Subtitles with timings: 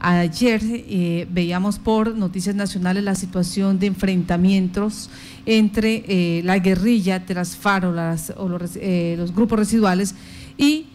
[0.00, 5.10] Ayer eh, veíamos por Noticias Nacionales la situación de enfrentamientos
[5.44, 7.84] entre eh, la guerrilla de las FARC
[8.36, 10.14] o, los, grupos residuales
[10.56, 10.86] y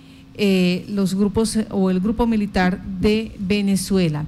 [0.90, 4.26] los grupos o el grupo militar de Venezuela.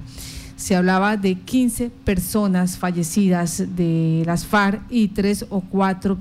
[0.56, 6.18] Se hablaba de 15 personas fallecidas de las FARC y tres o cuatro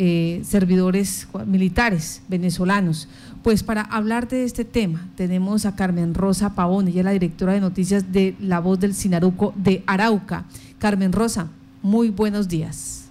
[0.00, 3.08] eh, servidores militares venezolanos.
[3.42, 7.52] Pues para hablar de este tema tenemos a Carmen Rosa Pavón, ella es la directora
[7.52, 10.44] de noticias de La Voz del Sinaruco de Arauca.
[10.78, 11.48] Carmen Rosa,
[11.82, 13.10] muy buenos días.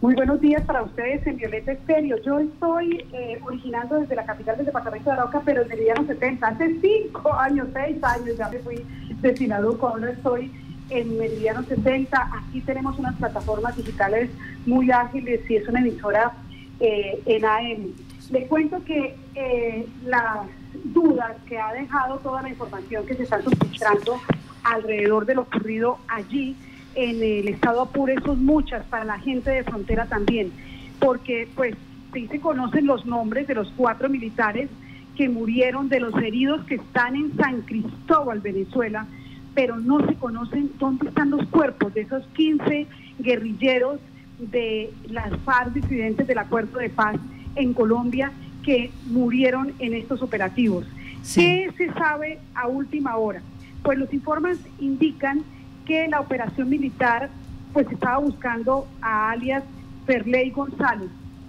[0.00, 2.16] Muy buenos días para ustedes en Violeta Estéreo.
[2.24, 6.46] Yo estoy eh, originando desde la capital del departamento de Arauca, pero desde los 70,
[6.46, 8.84] hace cinco años, seis años ya me fui
[9.20, 10.50] de Sinaruco, ahora estoy
[10.90, 12.30] en Meridiano 60.
[12.32, 14.30] Aquí tenemos unas plataformas digitales
[14.64, 16.32] muy ágiles y es una emisora
[16.80, 18.05] eh, en AM.
[18.30, 20.46] Le cuento que eh, las
[20.84, 24.20] dudas que ha dejado toda la información que se está suministrando
[24.64, 26.56] alrededor de lo ocurrido allí
[26.96, 30.50] en el estado Apure son muchas para la gente de frontera también,
[30.98, 31.76] porque pues
[32.12, 34.70] sí se conocen los nombres de los cuatro militares
[35.16, 39.06] que murieron, de los heridos que están en San Cristóbal, Venezuela,
[39.54, 42.86] pero no se conocen dónde están los cuerpos de esos 15
[43.18, 44.00] guerrilleros
[44.38, 47.16] de las FARC disidentes del Acuerdo de Paz
[47.56, 48.32] en Colombia
[48.64, 50.86] que murieron en estos operativos.
[51.34, 53.42] ¿Qué se sabe a última hora?
[53.82, 55.42] Pues los informes indican
[55.84, 57.30] que la operación militar
[57.72, 59.64] pues estaba buscando a alias
[60.06, 61.08] Perley González,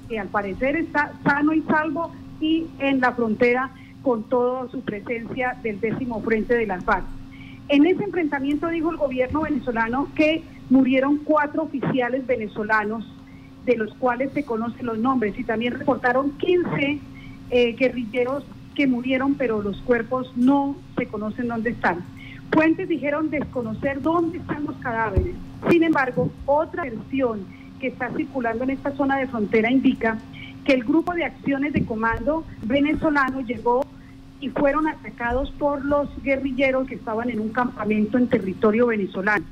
[0.09, 3.71] que al parecer está sano y salvo y en la frontera
[4.01, 7.05] con toda su presencia del décimo frente de las FARC.
[7.69, 13.05] En ese enfrentamiento dijo el gobierno venezolano que murieron cuatro oficiales venezolanos,
[13.67, 16.99] de los cuales se conocen los nombres, y también reportaron 15
[17.49, 22.03] eh, guerrilleros que murieron, pero los cuerpos no se conocen dónde están.
[22.51, 25.35] Fuentes dijeron desconocer dónde están los cadáveres.
[25.69, 27.45] Sin embargo, otra versión
[27.81, 30.17] que está circulando en esta zona de frontera indica
[30.63, 33.85] que el grupo de acciones de comando venezolano llegó
[34.39, 39.45] y fueron atacados por los guerrilleros que estaban en un campamento en territorio venezolano.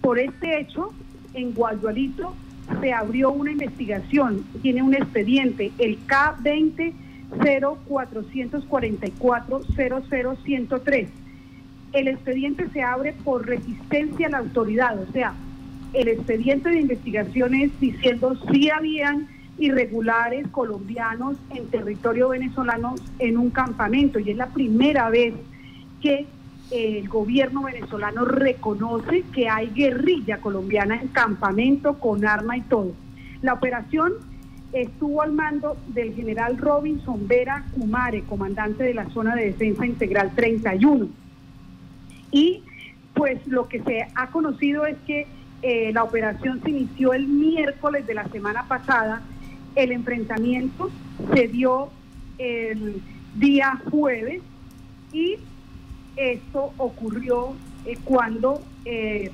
[0.00, 0.92] Por este hecho,
[1.34, 2.34] en Guadualito
[2.80, 6.92] se abrió una investigación, tiene un expediente, el K20
[7.38, 11.08] 0444 00103.
[11.92, 15.34] El expediente se abre por resistencia a la autoridad, o sea,
[15.92, 19.28] el expediente de investigación es diciendo si habían
[19.58, 25.34] irregulares colombianos en territorio venezolano en un campamento y es la primera vez
[26.00, 26.26] que
[26.70, 32.92] el gobierno venezolano reconoce que hay guerrilla colombiana en campamento con arma y todo.
[33.42, 34.12] La operación
[34.72, 40.32] estuvo al mando del general Robinson Vera Kumare, comandante de la zona de defensa integral
[40.34, 41.08] 31.
[42.30, 42.62] Y
[43.14, 45.26] pues lo que se ha conocido es que
[45.62, 49.22] eh, la operación se inició el miércoles de la semana pasada
[49.74, 50.90] el enfrentamiento
[51.34, 51.90] se dio
[52.38, 53.00] el
[53.36, 54.42] día jueves
[55.12, 55.36] y
[56.20, 57.54] esto ocurrió
[57.86, 59.30] eh, cuando eh,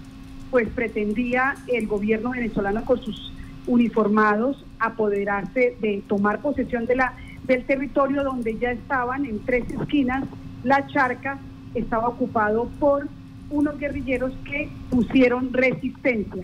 [0.51, 3.33] pues pretendía el gobierno venezolano con sus
[3.67, 7.15] uniformados apoderarse de tomar posesión de la
[7.45, 10.25] del territorio donde ya estaban en tres esquinas
[10.63, 11.39] la charca
[11.75, 13.09] estaba ocupado por
[13.51, 16.43] unos guerrilleros que pusieron resistencia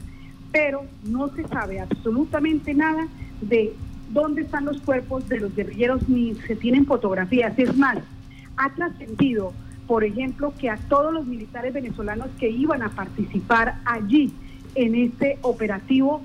[0.53, 3.09] pero no se sabe absolutamente nada
[3.41, 3.75] de
[4.13, 7.59] dónde están los cuerpos de los guerrilleros, ni se tienen fotografías.
[7.59, 7.99] Es más,
[8.57, 9.53] ha trascendido,
[9.93, 14.33] por ejemplo, que a todos los militares venezolanos que iban a participar allí
[14.75, 16.23] en este operativo,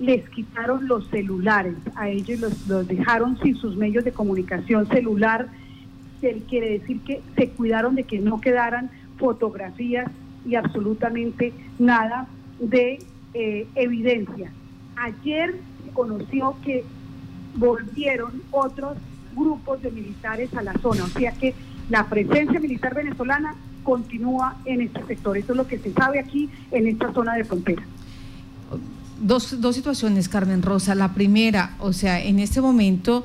[0.00, 5.46] les quitaron los celulares, a ellos los, los dejaron sin sus medios de comunicación celular,
[6.48, 10.10] quiere decir que se cuidaron de que no quedaran fotografías
[10.44, 12.26] y absolutamente nada
[12.58, 12.98] de
[13.34, 14.50] eh, evidencia.
[14.96, 16.82] Ayer se conoció que
[17.54, 18.98] volvieron otros
[19.36, 21.54] grupos de militares a la zona, o sea que
[21.88, 25.36] la presencia militar venezolana continúa en este sector.
[25.36, 27.82] Eso es lo que se sabe aquí en esta zona de frontera.
[29.20, 30.94] Dos, dos situaciones, Carmen Rosa.
[30.94, 33.24] La primera, o sea, en este momento,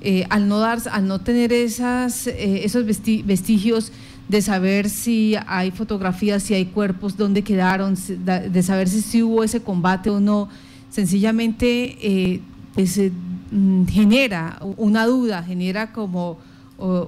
[0.00, 3.92] eh, al no dar, al no tener esas, eh, esos vestigios
[4.28, 9.42] de saber si hay fotografías, si hay cuerpos, dónde quedaron, de saber si, si hubo
[9.42, 10.48] ese combate o no,
[10.92, 12.40] sencillamente eh,
[12.74, 13.10] pues, eh,
[13.50, 16.38] mm, genera una duda, genera como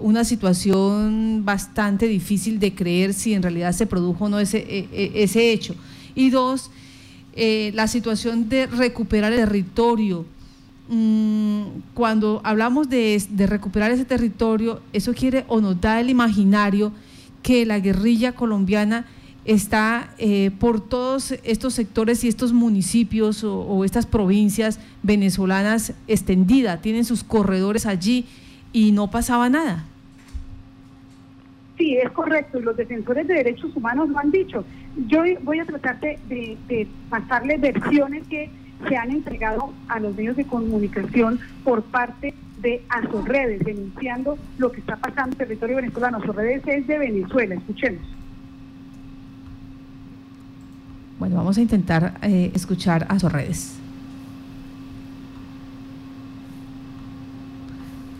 [0.00, 4.88] una situación bastante difícil de creer si en realidad se produjo o no ese, e,
[4.92, 5.74] e, ese hecho.
[6.14, 6.70] Y dos,
[7.34, 10.24] eh, la situación de recuperar el territorio.
[10.88, 11.62] Mm,
[11.94, 16.92] cuando hablamos de, de recuperar ese territorio, eso quiere o nos da el imaginario
[17.42, 19.06] que la guerrilla colombiana
[19.44, 27.04] está eh, por todos estos sectores y estos municipios o, estas provincias venezolanas extendida, tienen
[27.04, 28.26] sus corredores allí
[28.74, 29.84] y no pasaba nada.
[31.78, 34.64] Sí, es correcto, y los defensores de derechos humanos lo han dicho.
[35.06, 36.18] Yo voy a tratar de,
[36.68, 38.50] de pasarle versiones que
[38.88, 44.80] se han entregado a los medios de comunicación por parte de Azorredes, denunciando lo que
[44.80, 46.18] está pasando en territorio venezolano.
[46.18, 48.02] Azorredes es de Venezuela, escuchemos.
[51.18, 53.78] Bueno, vamos a intentar eh, escuchar a redes.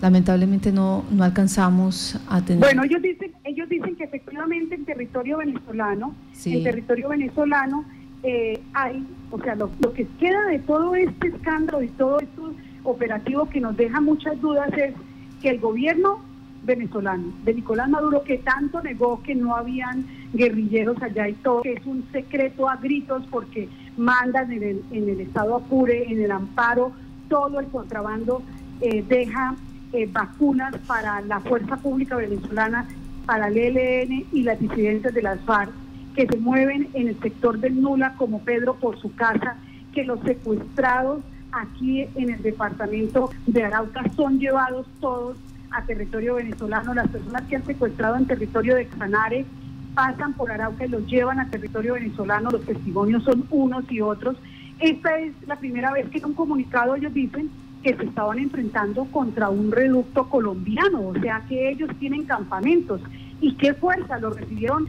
[0.05, 2.61] Lamentablemente no, no alcanzamos a tener.
[2.61, 6.15] Bueno, ellos dicen, ellos dicen que efectivamente en territorio venezolano,
[6.45, 7.87] en territorio venezolano
[8.23, 12.39] eh, hay, o sea, lo, lo que queda de todo este escándalo y todo este
[12.83, 14.93] operativo que nos deja muchas dudas es
[15.41, 16.19] que el gobierno
[16.65, 20.05] venezolano de Nicolás Maduro, que tanto negó que no habían
[20.35, 25.09] guerrilleros allá y todo, que es un secreto a gritos porque mandan en el, en
[25.09, 26.93] el estado Apure, en el amparo,
[27.31, 28.43] todo el contrabando
[28.83, 29.57] eh, deja
[29.95, 32.87] eh, vacunas para la fuerza pública venezolana,
[33.27, 35.71] para el ELN y las disidencias de las FARC,
[36.17, 39.57] que se mueven en el sector del Nula como Pedro por su casa,
[39.93, 45.39] que los secuestrados aquí en el departamento de Arauca son llevados todos
[45.71, 46.93] a territorio venezolano.
[46.93, 49.47] Las personas que han secuestrado en territorio de Canare
[49.95, 52.51] pasan por Arauca y los llevan a territorio venezolano.
[52.51, 54.37] Los testimonios son unos y otros.
[54.81, 57.49] Esta es la primera vez que en un comunicado ellos dicen
[57.85, 63.01] que se estaban enfrentando contra un reducto colombiano, o sea que ellos tienen campamentos.
[63.43, 64.19] ¿Y qué fuerza?
[64.19, 64.89] Los recibieron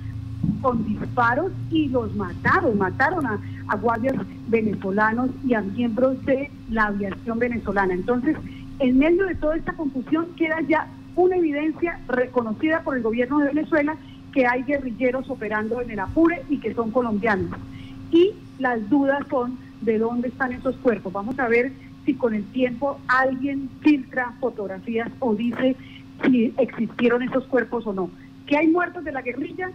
[0.61, 4.15] con disparos y los mataron, mataron a, a guardias
[4.47, 7.93] venezolanos y a miembros de la aviación venezolana.
[7.93, 8.37] Entonces,
[8.79, 10.87] en medio de toda esta confusión queda ya
[11.17, 13.97] una evidencia reconocida por el gobierno de Venezuela
[14.33, 17.51] que hay guerrilleros operando en el Apure y que son colombianos.
[18.11, 21.11] Y las dudas son de dónde están esos cuerpos.
[21.11, 21.73] Vamos a ver
[22.05, 25.75] si con el tiempo alguien filtra fotografías o dice
[26.23, 28.09] si existieron esos cuerpos o no.
[28.47, 29.71] Que hay muertos de la guerrilla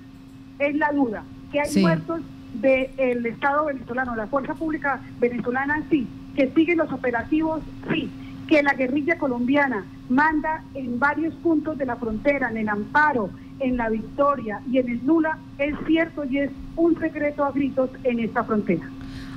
[0.58, 1.24] es la duda.
[1.52, 2.20] Que hay muertos
[2.54, 6.06] del Estado venezolano, la fuerza pública venezolana, sí.
[6.36, 7.60] Que siguen los operativos,
[7.92, 8.10] sí
[8.50, 13.30] que la guerrilla colombiana manda en varios puntos de la frontera, en el Amparo,
[13.60, 17.90] en la Victoria y en el Nula, es cierto y es un secreto a gritos
[18.02, 18.90] en esta frontera.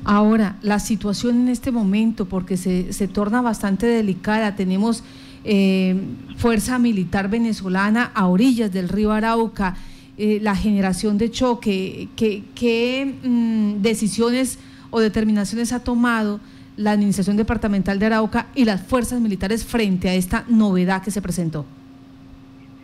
[0.05, 5.03] Ahora, la situación en este momento, porque se, se torna bastante delicada, tenemos
[5.45, 5.95] eh,
[6.37, 9.75] fuerza militar venezolana a orillas del río Arauca,
[10.17, 14.59] eh, la generación de choque, ¿qué, mm, decisiones
[14.89, 16.39] o determinaciones ha tomado?
[16.75, 21.21] la Administración Departamental de Arauca y las fuerzas militares frente a esta novedad que se
[21.21, 21.67] presentó?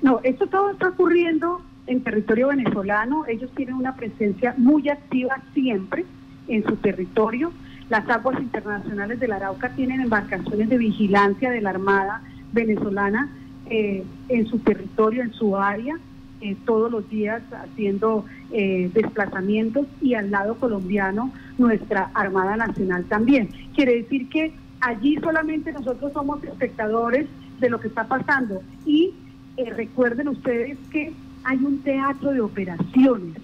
[0.04, 3.26] No, esto todo está ocurriendo en territorio venezolano.
[3.28, 6.06] Ellos tienen una presencia muy activa siempre
[6.50, 7.52] en su territorio.
[7.90, 13.30] Las aguas internacionales del Arauca tienen embarcaciones de vigilancia de la Armada venezolana
[13.70, 15.98] eh, en su territorio, en su área.
[16.42, 23.50] Eh, todos los días haciendo eh, desplazamientos y al lado colombiano nuestra Armada Nacional también.
[23.76, 27.28] Quiere decir que allí solamente nosotros somos espectadores
[27.60, 29.14] de lo que está pasando y
[29.58, 31.12] eh, recuerden ustedes que
[31.44, 33.36] hay un teatro de operaciones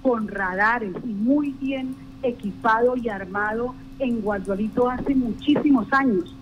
[0.00, 6.34] con radares y muy bien equipado y armado en Guadualito hace muchísimos años.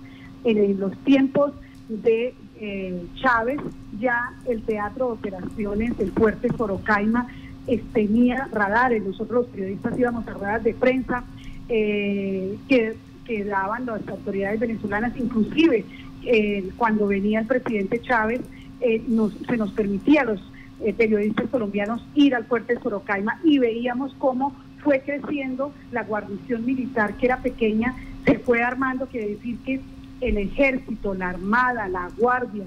[0.45, 1.53] En los tiempos
[1.89, 3.61] de eh, Chávez,
[3.99, 7.27] ya el Teatro de Operaciones, el Fuerte Sorocaima,
[7.93, 9.05] tenía radares.
[9.05, 11.25] Nosotros los periodistas íbamos a radares de prensa
[11.69, 15.85] eh, que, que, daban las autoridades venezolanas, inclusive
[16.25, 18.41] eh, cuando venía el presidente Chávez,
[18.81, 20.41] se nos permitía a los
[20.97, 27.27] periodistas colombianos ir al Fuerte Sorocaima y veíamos cómo fue creciendo la guarnición militar, que
[27.27, 29.81] era pequeña, se fue armando, quiere decir que
[30.21, 32.65] el ejército, la armada, la guardia,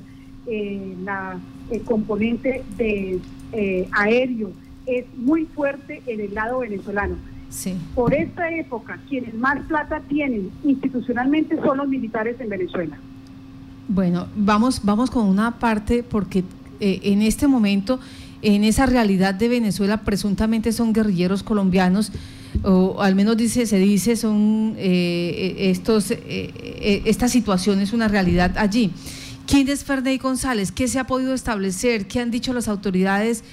[0.47, 1.39] eh, la,
[1.71, 3.19] el componente de
[3.53, 4.51] eh, aéreo
[4.85, 7.15] es muy fuerte en el lado venezolano.
[7.49, 7.75] Sí.
[7.93, 12.97] Por esta época, quienes más plata tienen institucionalmente son los militares en Venezuela.
[13.87, 16.43] Bueno, vamos, vamos con una parte porque
[16.79, 17.99] eh, en este momento,
[18.45, 22.11] en esa realidad de Venezuela, presuntamente son guerrilleros colombianos
[22.63, 28.07] o al menos dice, se dice, son eh, eh, estos, eh, esta situación es una
[28.07, 28.91] realidad allí.
[29.47, 30.71] ¿Quién es Ferney González?
[30.71, 32.07] ¿Qué se ha podido establecer?
[32.07, 33.43] ¿Qué han dicho las autoridades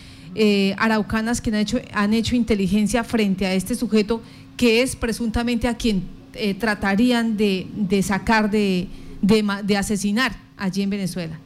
[0.78, 4.22] araucanas que han hecho, han hecho inteligencia frente a este sujeto
[4.56, 6.04] que es presuntamente a quien
[6.58, 8.88] tratarían de, sacar, de,
[9.20, 11.41] de asesinar allí en Venezuela?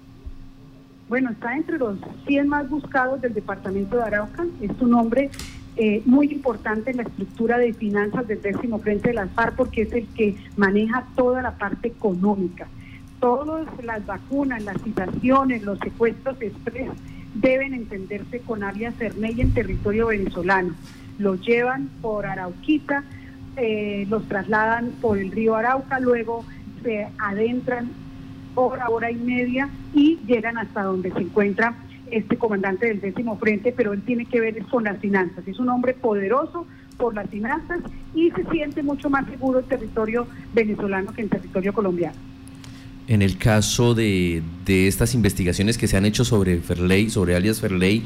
[1.09, 4.45] Bueno, está entre los 100 más buscados del departamento de Arauca.
[4.61, 5.31] Es un hombre
[5.77, 9.83] eh, muy importante en la estructura de finanzas del décimo frente de las FARC porque
[9.83, 12.67] es el que maneja toda la parte económica.
[13.21, 16.91] Todas las vacunas, las citaciones, los secuestros express
[17.35, 20.75] deben entenderse con alias Cerney en territorio venezolano.
[21.19, 23.05] Los llevan por Arauquita,
[23.57, 26.45] eh, los trasladan por el río Arauca, luego
[26.83, 27.91] se adentran
[28.57, 31.77] hora, hora y media y llegan hasta donde se encuentra
[32.11, 35.47] este comandante del décimo frente, pero él tiene que ver con las finanzas.
[35.47, 37.81] Es un hombre poderoso por las finanzas
[38.15, 42.17] y se siente mucho más seguro en territorio venezolano que en territorio colombiano.
[43.09, 47.61] En el caso de, de estas investigaciones que se han hecho sobre Ferley, sobre alias
[47.61, 48.03] Ferley,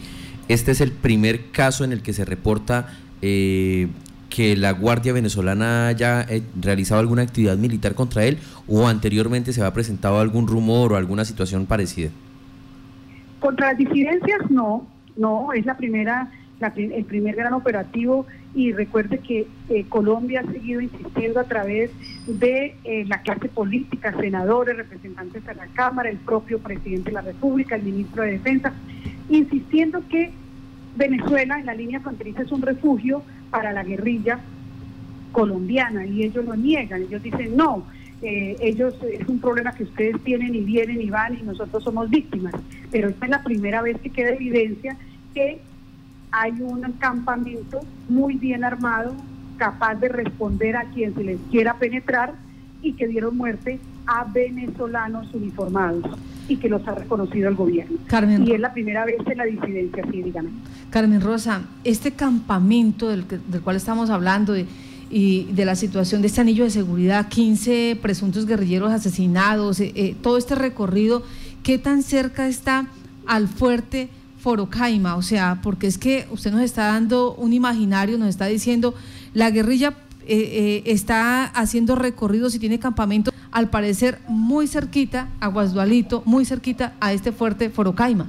[0.48, 2.88] este es el primer caso en el que se reporta
[3.22, 3.88] eh,
[4.30, 9.60] que la Guardia Venezolana haya eh, realizado alguna actividad militar contra él o anteriormente se
[9.60, 12.10] había presentado algún rumor o alguna situación parecida.
[13.40, 16.30] Contra las disidencias no, no, es la primera,
[16.76, 21.90] el primer gran operativo y recuerde que eh, Colombia ha seguido insistiendo a través
[22.26, 27.22] de eh, la clase política, senadores, representantes de la Cámara, el propio presidente de la
[27.22, 28.72] República, el ministro de Defensa,
[29.28, 30.32] insistiendo que
[31.00, 34.38] Venezuela en la línea fronteriza es un refugio para la guerrilla
[35.32, 37.84] colombiana y ellos lo niegan, ellos dicen no,
[38.20, 42.10] eh, ellos es un problema que ustedes tienen y vienen y van y nosotros somos
[42.10, 42.52] víctimas.
[42.90, 44.94] Pero esta es la primera vez que queda evidencia
[45.32, 45.62] que
[46.32, 47.80] hay un campamento
[48.10, 49.14] muy bien armado,
[49.56, 52.34] capaz de responder a quien se les quiera penetrar
[52.82, 56.04] y que dieron muerte a venezolanos uniformados
[56.50, 57.98] y que los ha reconocido el gobierno.
[58.06, 60.50] Carmen, y es la primera vez en la disidencia, sí, dígame.
[60.90, 64.66] Carmen Rosa, este campamento del, del cual estamos hablando de
[65.10, 70.14] y de la situación de este anillo de seguridad, 15 presuntos guerrilleros asesinados, eh, eh,
[70.22, 71.24] todo este recorrido,
[71.64, 72.86] ¿qué tan cerca está
[73.26, 75.16] al fuerte Forocaima?
[75.16, 78.94] O sea, porque es que usted nos está dando un imaginario, nos está diciendo,
[79.34, 79.94] la guerrilla
[80.34, 86.94] eh, está haciendo recorridos y tiene campamentos, al parecer muy cerquita a Guasdualito, muy cerquita
[87.00, 88.26] a este fuerte Forocaima.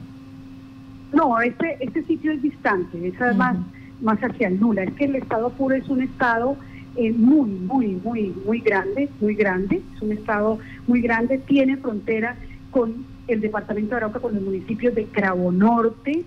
[1.13, 3.57] No, este, este sitio es distante, es además
[4.01, 4.83] más hacia el Nula.
[4.83, 6.57] Es que el estado puro es un estado
[6.95, 12.35] es muy, muy, muy, muy grande, muy grande, es un estado muy grande, tiene frontera
[12.69, 16.23] con el departamento de Arauca, con los municipios de Cravo Norte,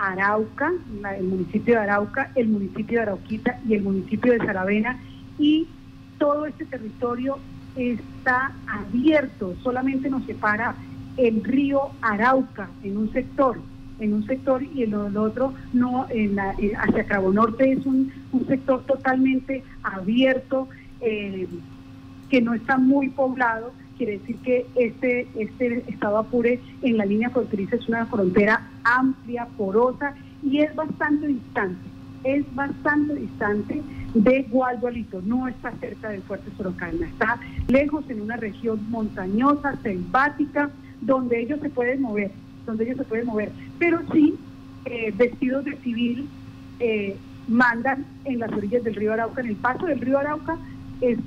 [0.00, 0.72] Arauca,
[1.18, 4.98] el municipio de Arauca, el municipio de Arauquita y el municipio de Saravena,
[5.38, 5.68] y
[6.18, 7.38] todo este territorio
[7.76, 10.74] está abierto, solamente nos separa
[11.18, 13.60] el río Arauca en un sector,
[13.98, 18.10] en un sector y en el otro no, en la, hacia Cabo Norte es un,
[18.48, 20.68] sector totalmente abierto,
[21.00, 21.46] eh,
[22.30, 27.28] que no está muy poblado, quiere decir que este, este estado Apure en la línea
[27.28, 31.86] fronteriza es una frontera amplia, porosa y es bastante distante,
[32.24, 33.82] es bastante distante
[34.14, 37.38] de Gualdualito, no está cerca del fuerte Sorocana, está
[37.68, 40.70] lejos en una región montañosa, selvática,
[41.02, 42.30] donde ellos se pueden mover
[42.64, 44.34] donde ellos se pueden mover, pero sí
[44.86, 46.26] eh, vestidos de civil
[46.78, 47.16] eh,
[47.48, 49.42] mandan en las orillas del río Arauca.
[49.42, 50.56] En el paso del río Arauca
[51.00, 51.18] es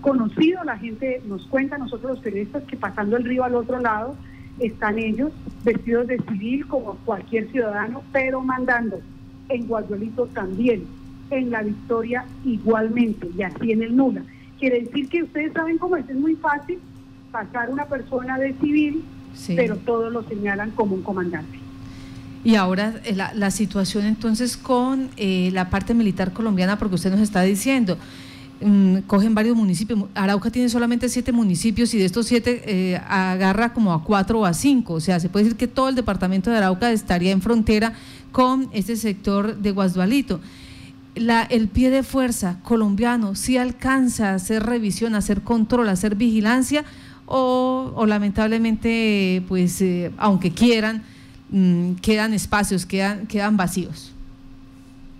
[0.00, 4.16] conocido, la gente nos cuenta, nosotros los periodistas, que pasando el río al otro lado
[4.58, 5.32] están ellos
[5.64, 9.00] vestidos de civil como cualquier ciudadano, pero mandando
[9.48, 10.84] en Guayolito también,
[11.30, 14.22] en la Victoria igualmente, y así en el Nula.
[14.58, 16.78] Quiere decir que ustedes saben cómo es, es muy fácil
[17.32, 19.02] pasar una persona de civil
[19.48, 21.58] pero todos lo señalan como un comandante.
[22.42, 27.20] Y ahora eh, la, situación entonces con eh, la parte militar colombiana, porque usted nos
[27.20, 27.98] está diciendo,
[28.60, 33.72] mm, cogen varios municipios, Arauca tiene solamente siete municipios y de estos siete eh, agarra
[33.72, 36.50] como a cuatro o a cinco, o sea, se puede decir que todo el departamento
[36.50, 37.94] de Arauca estaría en frontera
[38.32, 40.40] con este sector de Guasdualito.
[41.14, 46.14] El pie de fuerza colombiano sí alcanza a hacer revisión, a hacer control, a hacer
[46.14, 46.84] vigilancia
[47.26, 51.02] o, lamentablemente, pues eh, aunque quieran,
[51.50, 54.12] mm, quedan espacios, quedan, quedan vacíos.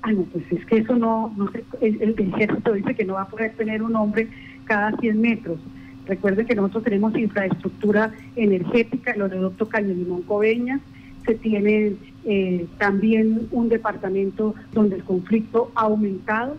[0.03, 3.23] Ay, no, pues es que eso no, no el, el, ejército dice que no va
[3.23, 4.29] a poder tener un hombre
[4.65, 5.61] cada 100 metros.
[6.07, 10.25] Recuerden que nosotros tenemos infraestructura energética, el oleoducto Caño Limón
[11.27, 16.57] se tiene eh, también un departamento donde el conflicto ha aumentado.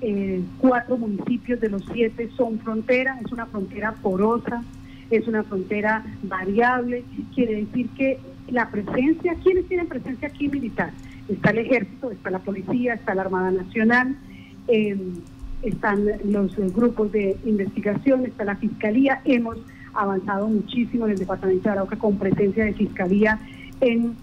[0.00, 4.62] Eh, cuatro municipios de los siete son frontera, es una frontera porosa,
[5.10, 10.92] es una frontera variable, quiere decir que la presencia, ¿quiénes tienen presencia aquí militar?
[11.28, 14.16] Está el ejército, está la policía, está la Armada Nacional,
[14.68, 15.14] em,
[15.62, 19.58] están los grupos de investigación, está la Fiscalía, hemos
[19.94, 23.40] avanzado muchísimo en el departamento de Arauca con presencia de fiscalía
[23.80, 24.14] en,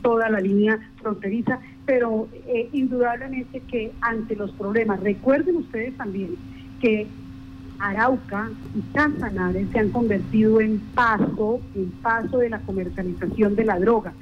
[0.00, 6.36] toda la línea fronteriza, pero eh, indudablemente que ante los problemas, recuerden ustedes también
[6.80, 7.08] que
[7.78, 13.78] Arauca y Santanare se han convertido en paso, en paso de la comercialización de la
[13.78, 14.12] droga.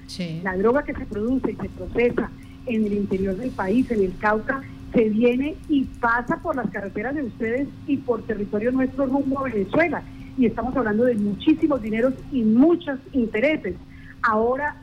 [0.43, 2.31] La droga que se produce y se procesa
[2.67, 7.15] en el interior del país, en el Cauca, se viene y pasa por las carreteras
[7.15, 10.03] de ustedes y por territorio nuestro rumbo a Venezuela.
[10.39, 13.75] Y estamos hablando de muchísimos dineros y muchos intereses.
[14.23, 14.77] Ahora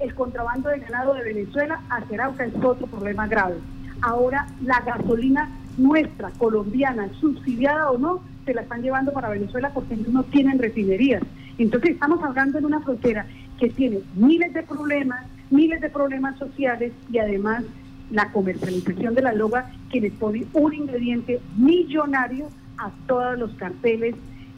[0.00, 3.56] el contrabando de ganado de Venezuela hacia Arauca es otro problema grave.
[4.00, 5.48] Ahora la gasolina
[5.78, 11.22] nuestra, colombiana, subsidiada o no, se la están llevando para Venezuela porque no tienen refinerías.
[11.58, 13.26] Entonces estamos hablando en una frontera
[13.58, 17.64] que tiene miles de problemas, miles de problemas sociales y además
[18.10, 24.14] la comercialización de la droga que le pone un ingrediente millonario a todos los carteles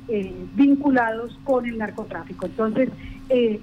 [0.09, 2.47] eh, vinculados con el narcotráfico.
[2.47, 2.91] Entonces,
[3.29, 3.61] eh,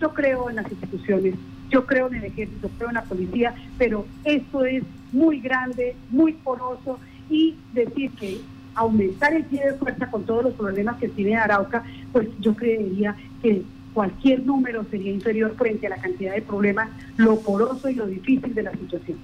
[0.00, 1.34] yo creo en las instituciones,
[1.70, 6.32] yo creo en el ejército, creo en la policía, pero esto es muy grande, muy
[6.32, 6.98] poroso
[7.30, 8.40] y decir que
[8.74, 13.16] aumentar el pie de fuerza con todos los problemas que tiene Arauca, pues yo creería
[13.42, 13.62] que
[13.92, 18.54] cualquier número sería inferior frente a la cantidad de problemas, lo poroso y lo difícil
[18.54, 19.18] de la situación.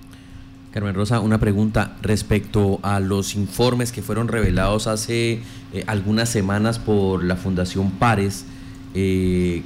[0.73, 5.41] Carmen Rosa, una pregunta respecto a los informes que fueron revelados hace
[5.73, 8.45] eh, algunas semanas por la Fundación Pares.
[8.93, 9.63] Eh,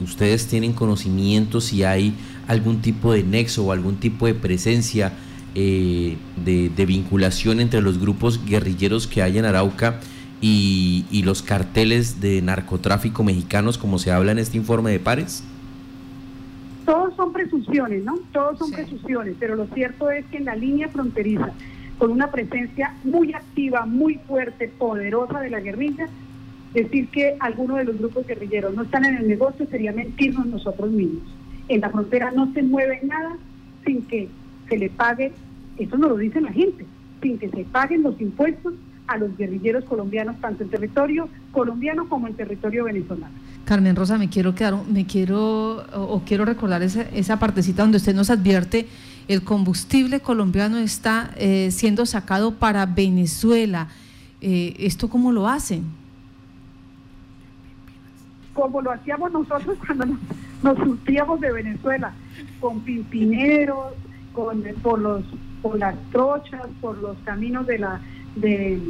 [0.00, 2.14] ¿Ustedes tienen conocimiento si hay
[2.48, 5.12] algún tipo de nexo o algún tipo de presencia
[5.58, 10.00] eh, de, vinculación entre los grupos guerrilleros que hay en Arauca
[10.42, 15.42] y, los carteles de narcotráfico mexicanos, como se habla en este informe de Pares?
[16.84, 18.18] Todos son presunciones, ¿no?
[18.32, 21.52] Todos son presunciones, pero lo cierto es que en la línea fronteriza,
[21.96, 26.06] con una presencia muy activa, muy fuerte, poderosa de la guerrilla,
[26.74, 30.90] decir que algunos de los grupos guerrilleros no están en el negocio sería mentirnos nosotros
[30.90, 31.22] mismos.
[31.68, 33.38] En la frontera no se mueve nada
[33.86, 34.28] sin que
[34.68, 35.32] se le pague,
[35.78, 36.86] eso no lo dice la gente,
[37.22, 38.74] sin que se paguen los impuestos
[39.06, 43.34] a los guerrilleros colombianos, tanto en territorio colombiano como en territorio venezolano.
[43.64, 48.14] Carmen Rosa, me quiero quedar, me quiero o, quiero recordar esa, esa, partecita donde usted
[48.14, 48.86] nos advierte
[49.28, 53.88] el combustible colombiano está eh, siendo sacado para Venezuela.
[54.40, 55.84] Eh, ¿Esto cómo lo hacen?
[58.54, 60.18] Como lo hacíamos nosotros cuando nos,
[60.62, 62.12] nos surtíamos de Venezuela,
[62.60, 63.94] con pimpineros,
[64.32, 65.24] con, por, los,
[65.62, 68.00] por las trochas, por los caminos de la
[68.36, 68.80] de,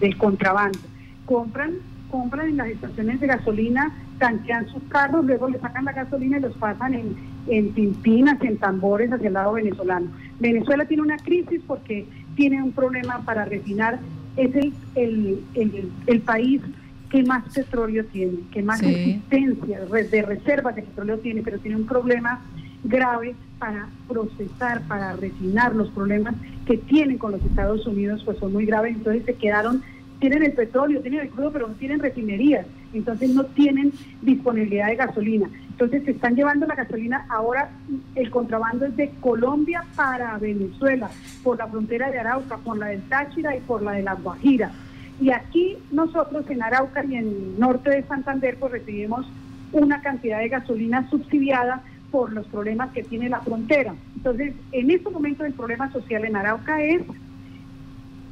[0.00, 0.78] del contrabando.
[1.26, 1.74] Compran,
[2.10, 6.40] compran en las estaciones de gasolina, tanquean sus carros, luego le sacan la gasolina y
[6.40, 7.16] los pasan en,
[7.48, 10.08] en pimpinas, en tambores hacia el lado venezolano.
[10.40, 13.98] Venezuela tiene una crisis porque tiene un problema para refinar,
[14.36, 14.72] es el,
[15.54, 16.62] el, el, país
[17.10, 21.86] que más petróleo tiene, que más existencia de reservas de petróleo tiene, pero tiene un
[21.86, 22.40] problema
[22.84, 26.34] grave para procesar, para refinar los problemas
[26.66, 29.82] que tienen con los Estados Unidos, pues son muy graves, entonces se quedaron,
[30.20, 33.92] tienen el petróleo, tienen el crudo, pero no tienen refinerías, entonces no tienen
[34.22, 35.50] disponibilidad de gasolina.
[35.70, 37.70] Entonces se están llevando la gasolina, ahora
[38.16, 41.08] el contrabando es de Colombia para Venezuela,
[41.44, 44.72] por la frontera de Arauca, por la del Táchira y por la de la Guajira.
[45.20, 49.26] Y aquí nosotros en Arauca y en norte de Santander pues recibimos
[49.72, 53.94] una cantidad de gasolina subsidiada por los problemas que tiene la frontera.
[54.16, 57.02] Entonces, en este momento el problema social en Arauca es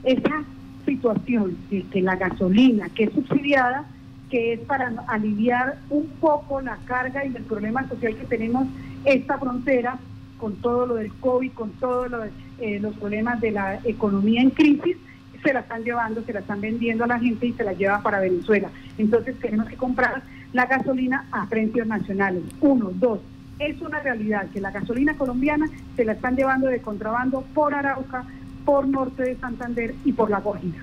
[0.04, 0.44] esa
[0.84, 3.84] situación de que la gasolina, que es subsidiada,
[4.30, 8.66] que es para aliviar un poco la carga y el problema social que tenemos
[9.04, 9.98] esta frontera,
[10.38, 12.10] con todo lo del COVID, con todos
[12.58, 14.96] eh, los problemas de la economía en crisis,
[15.42, 18.02] se la están llevando, se la están vendiendo a la gente y se la lleva
[18.02, 18.68] para Venezuela.
[18.98, 22.42] Entonces tenemos que comprar la gasolina a precios nacionales.
[22.60, 23.20] Uno, dos,
[23.58, 28.24] es una realidad que la gasolina colombiana se la están llevando de contrabando por Arauca,
[28.64, 30.78] por norte de Santander y por La Guajira.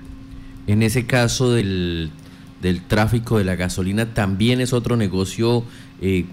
[0.66, 2.10] En ese caso del,
[2.88, 5.64] tráfico de la gasolina, ¿también es otro negocio
[6.00, 6.24] eh,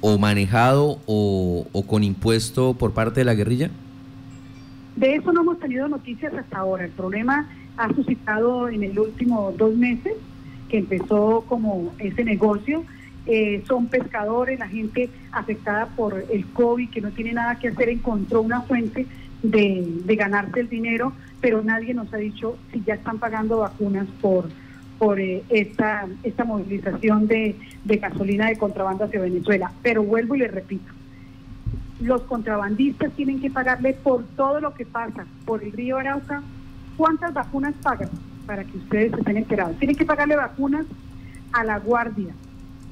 [0.00, 3.70] o manejado o, o con impuesto por parte de la guerrilla?
[4.96, 6.84] De eso no hemos tenido noticias hasta ahora.
[6.84, 10.14] El problema ha suscitado en el último dos meses
[10.68, 12.84] que empezó como ese negocio
[13.26, 17.88] eh, son pescadores, la gente afectada por el COVID, que no tiene nada que hacer,
[17.88, 19.06] encontró una fuente
[19.42, 25.20] de, ganarse el dinero, pero nadie nos ha dicho si ya están pagando vacunas por,
[25.20, 29.72] eh, esta, esta movilización de, de gasolina de contrabando hacia Venezuela.
[29.82, 30.92] Pero vuelvo y le repito,
[32.00, 36.42] los contrabandistas tienen que pagarle por todo lo que pasa por el río Arauca.
[36.96, 38.10] ¿Cuántas vacunas pagan?
[38.46, 39.76] Para que ustedes estén enterados.
[39.78, 40.86] Tienen que pagarle vacunas
[41.52, 42.32] a la Guardia,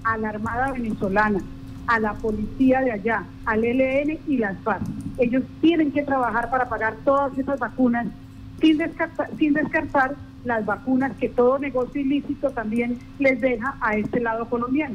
[0.04, 1.40] a la Armada Venezolana,
[1.86, 4.82] a la policía de allá, al ELN y las FARC.
[5.18, 8.06] Ellos tienen que trabajar para pagar todas esas vacunas
[8.60, 10.14] sin descartar, sin descartar
[10.44, 14.94] las vacunas que todo negocio ilícito también les deja a este lado colombiano.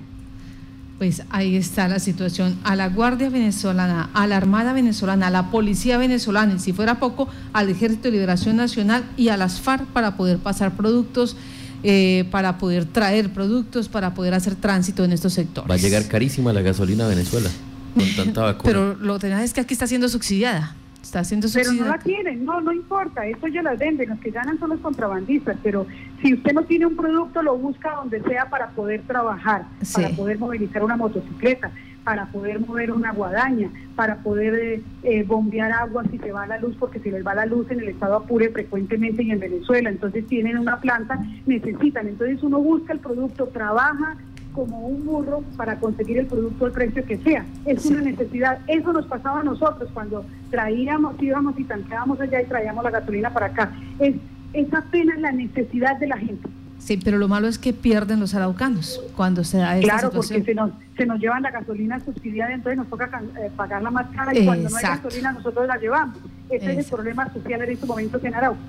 [1.00, 2.60] Pues ahí está la situación.
[2.65, 7.00] A la Guardia Venezolana, a la Armada Venezolana, a la Policía Venezolana y si fuera
[7.00, 11.38] poco, al Ejército de Liberación Nacional y a las FARC para poder pasar productos,
[11.84, 15.70] eh, para poder traer productos, para poder hacer tránsito en estos sectores.
[15.70, 17.50] Va a llegar carísima la gasolina a Venezuela
[17.96, 18.63] con tanta vacuna.
[18.63, 20.76] Pero lo tenaz es que aquí está siendo subsidiada.
[21.02, 24.32] Está haciendo Pero no la tienen, no, no importa, eso ya las venden, los que
[24.32, 25.88] ganan son los contrabandistas, pero
[26.22, 30.38] si usted no tiene un producto, lo busca donde sea para poder trabajar, para poder
[30.38, 31.72] movilizar una motocicleta,
[32.10, 36.76] para poder mover una guadaña, para poder eh, bombear agua si se va la luz,
[36.80, 40.26] porque si les va la luz en el estado Apure frecuentemente y en Venezuela, entonces
[40.26, 44.17] tienen una planta, necesitan, entonces uno busca el producto, trabaja,
[44.54, 47.45] como un burro para conseguir el producto al precio que sea.
[47.67, 48.58] Es una necesidad.
[48.65, 53.30] Eso nos pasaba a nosotros cuando traíamos, íbamos y tanqueábamos allá y traíamos la gasolina
[53.30, 53.72] para acá.
[54.00, 54.15] Es,
[54.54, 56.50] es apenas la necesidad de la gente.
[56.80, 60.44] Sí, pero lo malo es que pierden los araucanos cuando se da esta Claro, porque
[60.44, 64.36] se nos, se nos llevan la gasolina subsidiada, entonces nos toca eh, pagarla más cara
[64.36, 66.18] y cuando no hay gasolina nosotros la llevamos.
[66.50, 68.60] Ese es el problema social en estos momentos en Arauca.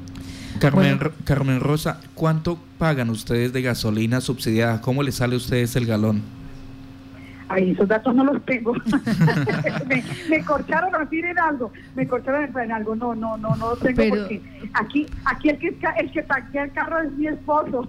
[0.58, 4.80] Carmen, Carmen Rosa, ¿cuánto pagan ustedes de gasolina subsidiada?
[4.80, 6.22] ¿Cómo les sale a ustedes el galón?
[7.50, 8.72] Ay, esos datos no los tengo.
[10.30, 11.72] me, corcharon así en algo.
[11.96, 12.94] Me corcharon en algo.
[12.94, 14.40] No, no, no, no los tengo porque
[14.72, 17.88] aquí, aquí el que el que tanquea el carro es mi esposo.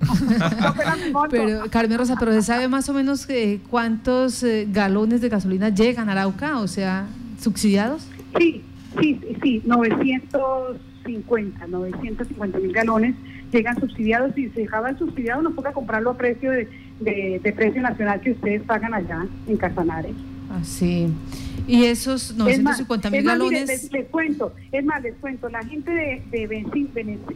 [1.29, 5.69] pero Carmen Rosa, pero ¿se sabe más o menos eh, cuántos eh, galones de gasolina
[5.69, 6.57] llegan a Arauca?
[6.57, 7.05] O sea,
[7.39, 8.07] subsidiados.
[8.39, 8.63] Sí,
[8.99, 13.15] sí, sí, 900 50, 950 mil galones
[13.51, 16.67] llegan subsidiados y si se dejaban subsidiados nos toca comprarlo a precio de,
[17.01, 20.13] de, precio nacional que ustedes pagan allá en Casanare.
[20.49, 21.07] Así.
[21.67, 23.91] Y esos 950 mil galones.
[23.91, 26.47] les, cuento, es más, les cuento, la gente de, de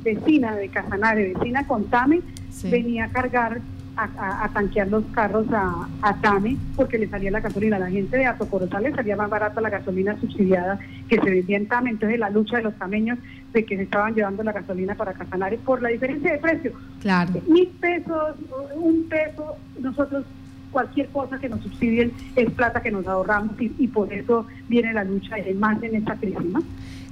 [0.04, 2.22] vecina de Casanare, vecina con Tame,
[2.64, 3.62] venía a cargar
[3.98, 7.78] a, tanquear los carros a, a, Tame porque le salía la gasolina.
[7.78, 11.58] A la gente de Atocorozal le salía más barata la gasolina subsidiada que se vendía
[11.58, 11.92] en Tame.
[11.92, 13.20] Entonces la lucha de los tameños
[13.54, 16.74] de que se estaban llevando la gasolina para Casanare por la diferencia de precio.
[17.02, 17.34] Claro.
[17.48, 18.36] Mil pesos,
[18.76, 20.26] un peso, nosotros
[20.72, 25.06] cualquier cosa que nos subsidien es plata que nos ahorramos y, por eso viene la
[25.06, 26.38] lucha más en esta crisis.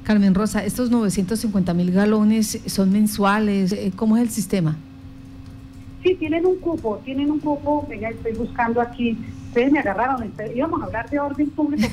[0.03, 4.75] Carmen Rosa, estos 950 mil galones son mensuales, eh, ¿cómo es el sistema?
[6.03, 10.53] Sí, tienen un cupo, tienen un cupo, venga, estoy buscando aquí, ustedes me agarraron, este,
[10.53, 11.87] íbamos a hablar de orden público,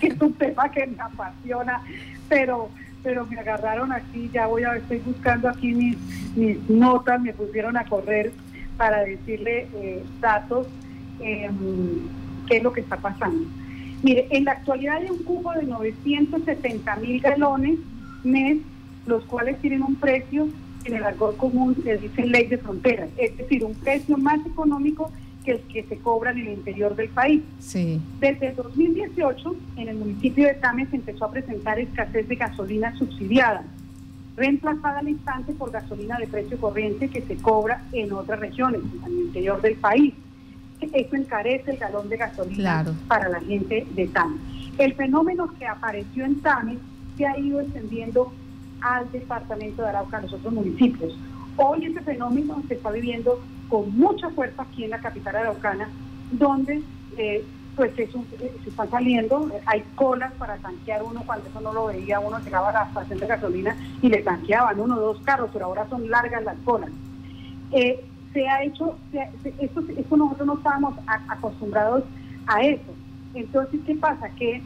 [0.00, 1.82] que, es un tema que me apasiona,
[2.28, 2.70] pero
[3.02, 7.84] pero me agarraron aquí, ya voy a estoy buscando aquí mis, notas, me pusieron a
[7.84, 8.32] correr
[8.76, 10.66] para decirle eh, datos,
[11.20, 11.50] eh,
[12.46, 13.46] qué es lo que está pasando.
[14.02, 17.78] Mire, en la actualidad hay un cupo de 970 mil galones
[18.22, 18.58] mes,
[19.06, 20.48] los cuales tienen un precio
[20.84, 25.10] en el argot común se dice ley de fronteras, es decir, un precio más económico
[25.44, 27.42] que el que se cobra en el interior del país.
[27.60, 28.00] Sí.
[28.20, 32.94] Desde el 2018, en el municipio de Tame se empezó a presentar escasez de gasolina
[32.96, 33.64] subsidiada,
[34.36, 39.12] reemplazada al instante por gasolina de precio corriente que se cobra en otras regiones, en
[39.12, 40.14] el interior del país.
[40.80, 44.36] Eso encarece el galón de gasolina para la gente de Tame.
[44.78, 46.78] El fenómeno que apareció en Tame
[47.16, 48.32] se ha ido extendiendo
[48.80, 51.16] al departamento de Arauca, a los otros municipios.
[51.56, 55.88] Hoy ese fenómeno se está viviendo con mucha fuerza aquí en la capital araucana,
[56.32, 56.82] donde
[57.16, 57.44] eh,
[57.76, 58.08] pues eh,
[58.62, 62.70] se están saliendo, hay colas para tanquear uno, cuando eso no lo veía, uno llegaba
[62.70, 66.10] a la estación de gasolina y le tanqueaban uno o dos carros, pero ahora son
[66.10, 66.90] largas las colas.
[67.72, 68.96] Eh, se ha hecho,
[69.60, 72.04] esto, esto, nosotros no estábamos acostumbrados
[72.46, 72.92] a eso.
[73.34, 74.28] Entonces, ¿qué pasa?
[74.30, 74.62] Que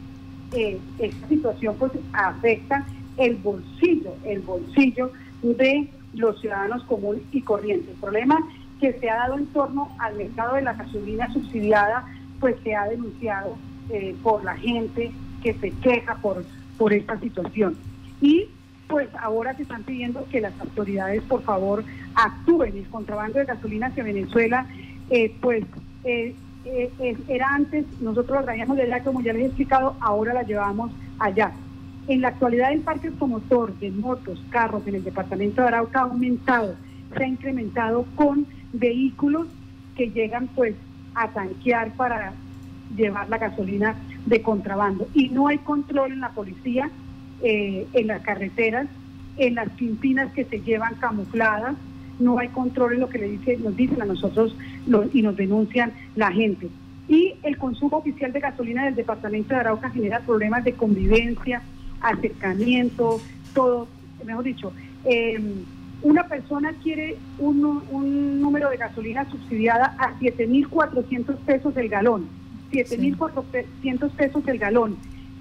[0.51, 2.85] esta situación pues afecta
[3.17, 7.89] el bolsillo, el bolsillo de los ciudadanos comunes y corrientes.
[7.89, 8.37] El problema
[8.79, 12.05] que se ha dado en torno al mercado de la gasolina subsidiada,
[12.39, 13.57] pues se ha denunciado
[13.89, 16.43] eh, por la gente que se queja por,
[16.77, 17.77] por esta situación.
[18.21, 18.47] Y
[18.87, 21.83] pues ahora se están pidiendo que las autoridades por favor
[22.15, 22.77] actúen.
[22.77, 24.67] El contrabando de gasolina hacia Venezuela,
[25.09, 25.63] eh, pues
[26.03, 26.35] eh,
[27.27, 30.91] era antes, nosotros lo traíamos de allá, como ya les he explicado, ahora la llevamos
[31.19, 31.51] allá.
[32.07, 36.03] En la actualidad el parque automotor de motos, carros en el departamento de Arauca ha
[36.03, 36.75] aumentado,
[37.15, 39.47] se ha incrementado con vehículos
[39.95, 40.75] que llegan pues
[41.15, 42.33] a tanquear para
[42.95, 45.07] llevar la gasolina de contrabando.
[45.13, 46.91] Y no hay control en la policía,
[47.41, 48.87] eh, en las carreteras,
[49.37, 51.75] en las pimpinas que se llevan camufladas,
[52.19, 54.55] no hay control en lo que le dice, nos dicen a nosotros
[55.11, 56.69] y nos denuncian la gente.
[57.07, 61.61] Y el consumo oficial de gasolina del departamento de Arauca genera problemas de convivencia,
[62.01, 63.19] acercamiento,
[63.53, 63.87] todo,
[64.23, 64.71] mejor dicho.
[65.05, 65.65] Em,
[66.01, 72.27] una persona quiere un, un número de gasolina subsidiada a 7.400 pesos el galón,
[72.71, 74.97] 7.400 pesos el galón.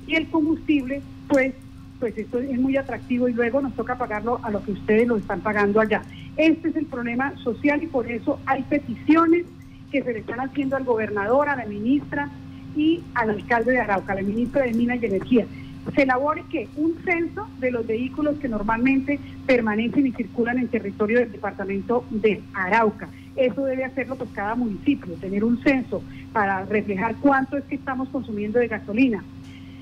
[0.06, 1.54] Y el combustible, pues,
[2.00, 5.16] pues esto es muy atractivo y luego nos toca pagarlo a lo que ustedes lo
[5.16, 6.02] están pagando allá.
[6.36, 9.44] Este es el problema social y por eso hay peticiones
[9.90, 12.28] que se le están haciendo al gobernador, a la ministra
[12.76, 15.46] y al alcalde de Arauca, la ministra de Minas y Energía
[15.94, 21.20] se elabore que un censo de los vehículos que normalmente permanecen y circulan en territorio
[21.20, 23.08] del departamento de Arauca.
[23.36, 28.08] Eso debe hacerlo pues cada municipio, tener un censo para reflejar cuánto es que estamos
[28.08, 29.22] consumiendo de gasolina.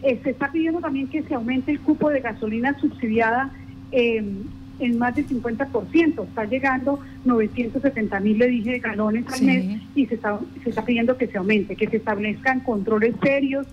[0.02, 3.50] Eh, se está pidiendo también que se aumente el cupo de gasolina subsidiada
[3.92, 6.24] en más del 50%.
[6.24, 11.16] Está llegando 970 mil, le dije, galones al mes y se está, se está pidiendo
[11.16, 13.66] que se aumente, que se establezcan controles serios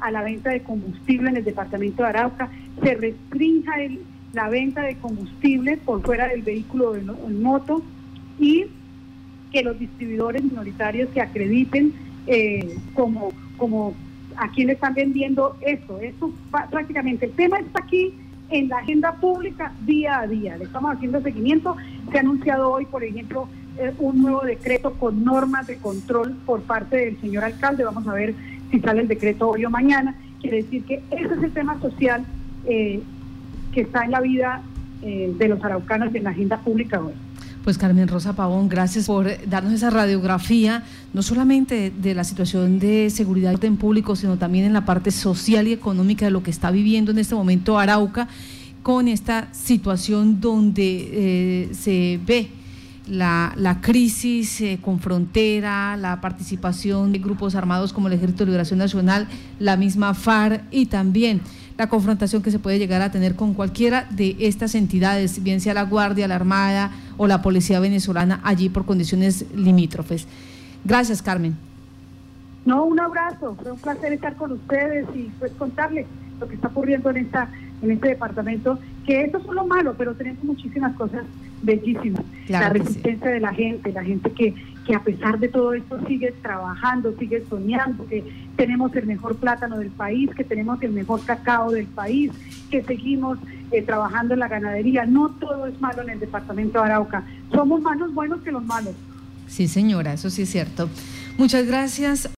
[0.00, 2.50] a la venta de combustible en el departamento de Arauca,
[2.82, 3.72] se restrinja
[4.32, 7.82] la venta de combustible por fuera del vehículo en moto
[8.38, 8.66] y
[9.52, 11.92] que los distribuidores minoritarios se acrediten
[12.26, 13.94] eh, como, como
[14.36, 16.00] a quien están vendiendo esto.
[16.00, 16.32] Esto
[16.70, 18.12] prácticamente, el tema está aquí
[18.50, 20.56] en la agenda pública día a día.
[20.56, 21.76] Le estamos haciendo seguimiento.
[22.10, 26.62] Se ha anunciado hoy, por ejemplo, eh, un nuevo decreto con normas de control por
[26.62, 27.84] parte del señor alcalde.
[27.84, 28.34] Vamos a ver
[28.74, 30.14] si sale el decreto hoy o mañana.
[30.40, 32.24] Quiere decir que ese es el tema social
[32.66, 33.00] eh,
[33.72, 34.62] que está en la vida
[35.02, 37.12] eh, de los araucanos y en la agenda pública hoy.
[37.62, 40.82] Pues Carmen Rosa Pavón, gracias por darnos esa radiografía,
[41.14, 45.66] no solamente de la situación de seguridad en público, sino también en la parte social
[45.66, 48.28] y económica de lo que está viviendo en este momento Arauca,
[48.82, 52.50] con esta situación donde eh, se ve
[53.06, 58.78] la, crisis eh, con frontera, la participación de grupos armados como el Ejército de Liberación
[58.78, 61.40] Nacional, la misma FARC y también
[61.76, 65.74] la confrontación que se puede llegar a tener con cualquiera de estas entidades, bien sea
[65.74, 70.26] la Guardia, la Armada o la Policía Venezolana, allí por condiciones limítrofes.
[70.84, 71.56] Gracias, Carmen.
[72.64, 76.06] No, un abrazo, fue un placer estar con ustedes y pues contarles
[76.40, 77.48] lo que está ocurriendo en esta
[77.82, 81.24] en este departamento, que eso es lo malo, pero tenemos muchísimas cosas
[81.62, 82.24] bellísimas.
[82.48, 84.54] la resistencia de la gente, la gente que,
[84.86, 88.24] que a pesar de todo esto sigue trabajando, sigue soñando, que
[88.56, 92.30] tenemos el mejor plátano del país, que tenemos el mejor cacao del país,
[92.70, 93.38] que seguimos
[93.70, 95.06] eh, trabajando en la ganadería.
[95.06, 97.24] No todo es malo en el departamento de Arauca.
[97.52, 98.94] Somos más buenos que los malos.
[99.46, 100.88] Sí, señora, eso sí es cierto.
[101.38, 102.28] Muchas gracias.